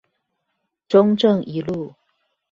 [0.89, 1.93] 中正一路